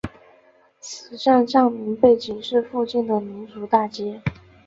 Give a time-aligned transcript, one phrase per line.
[0.79, 4.19] 此站站名背景是附近的民族大街。